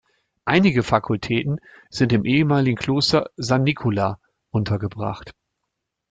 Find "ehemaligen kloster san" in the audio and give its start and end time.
2.25-3.61